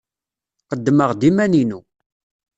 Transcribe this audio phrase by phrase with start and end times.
[0.69, 1.79] Qeddmeɣ-d iman-inu.